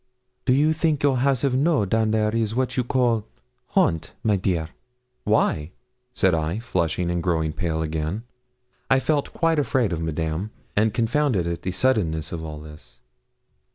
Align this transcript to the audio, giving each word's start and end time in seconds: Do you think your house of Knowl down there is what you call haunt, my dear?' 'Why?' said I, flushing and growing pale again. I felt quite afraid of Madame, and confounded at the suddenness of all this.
Do 0.45 0.53
you 0.53 0.73
think 0.73 1.03
your 1.03 1.17
house 1.17 1.43
of 1.43 1.53
Knowl 1.53 1.85
down 1.85 2.09
there 2.09 2.35
is 2.35 2.55
what 2.55 2.75
you 2.75 2.83
call 2.83 3.27
haunt, 3.75 4.13
my 4.23 4.35
dear?' 4.35 4.69
'Why?' 5.25 5.73
said 6.11 6.33
I, 6.33 6.57
flushing 6.57 7.11
and 7.11 7.21
growing 7.21 7.53
pale 7.53 7.83
again. 7.83 8.23
I 8.89 8.99
felt 8.99 9.31
quite 9.31 9.59
afraid 9.59 9.93
of 9.93 10.01
Madame, 10.01 10.49
and 10.75 10.91
confounded 10.91 11.45
at 11.45 11.61
the 11.61 11.71
suddenness 11.71 12.31
of 12.31 12.43
all 12.43 12.59
this. 12.61 12.99